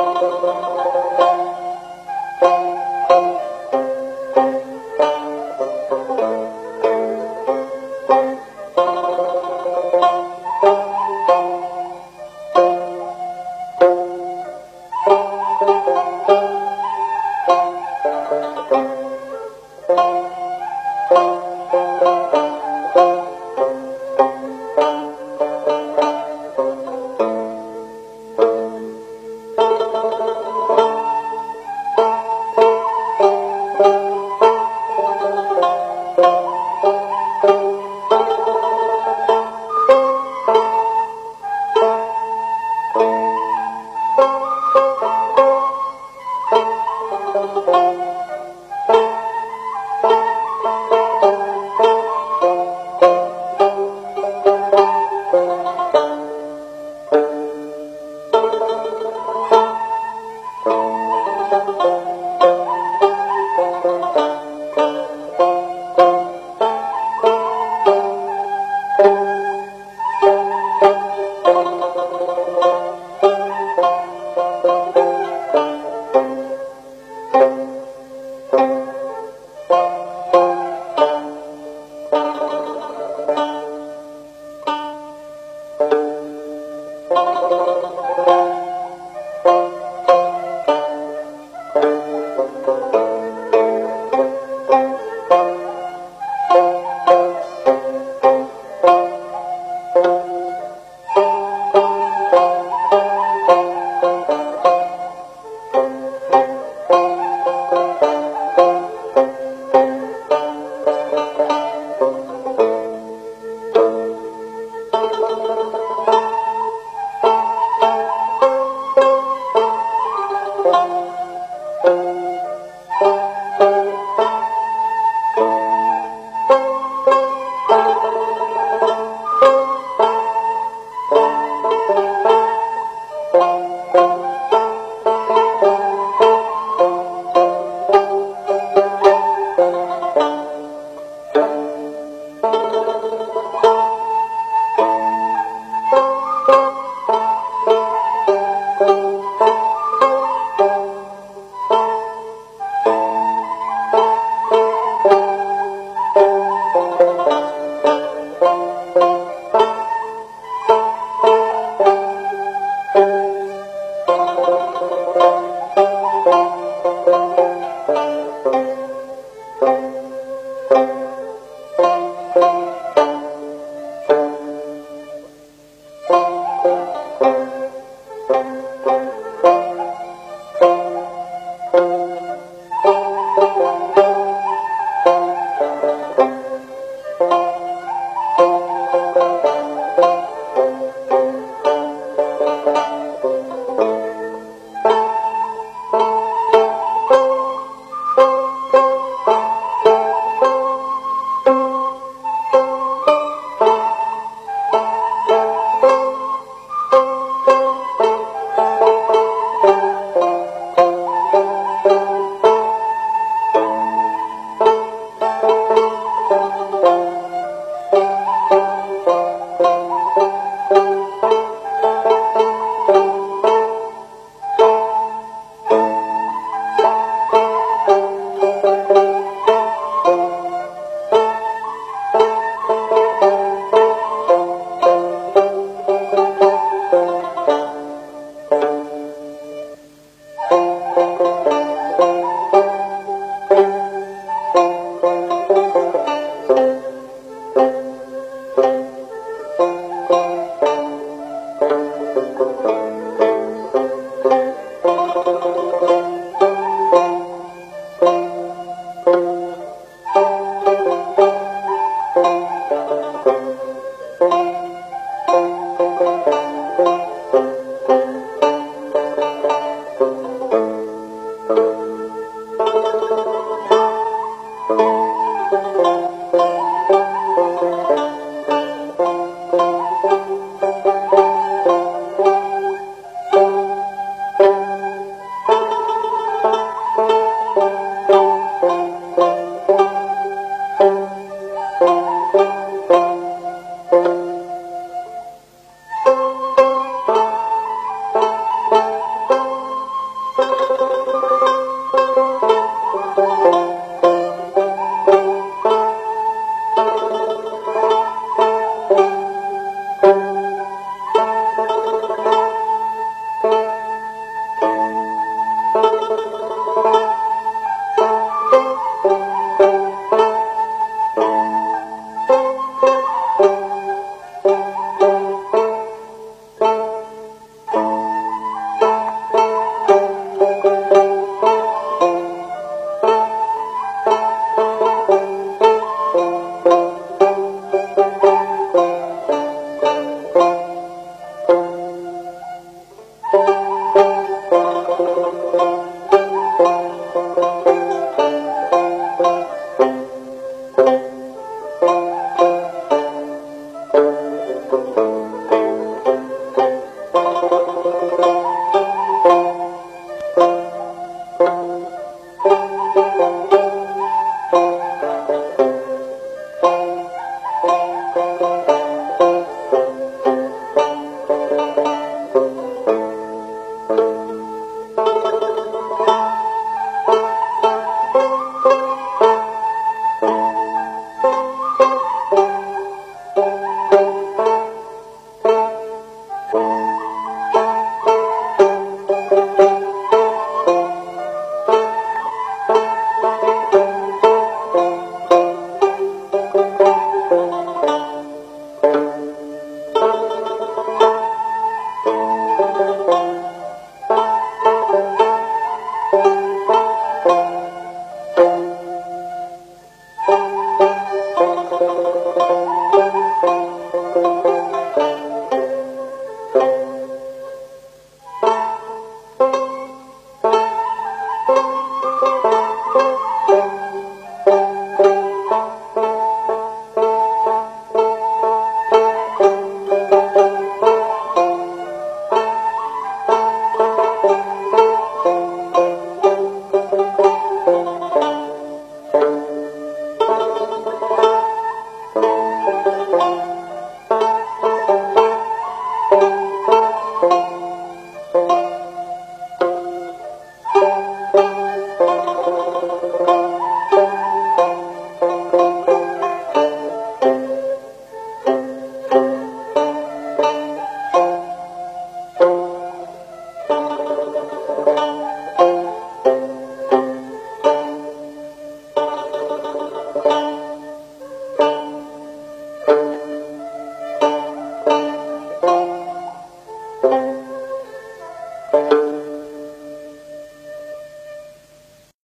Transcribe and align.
Música 0.00 0.89